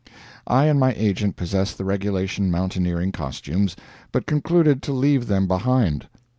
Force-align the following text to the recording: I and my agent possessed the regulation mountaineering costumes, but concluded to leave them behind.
I 0.47 0.65
and 0.65 0.79
my 0.79 0.95
agent 0.97 1.35
possessed 1.35 1.77
the 1.77 1.85
regulation 1.85 2.49
mountaineering 2.49 3.11
costumes, 3.11 3.75
but 4.11 4.25
concluded 4.25 4.81
to 4.81 4.93
leave 4.93 5.27
them 5.27 5.45
behind. 5.47 6.07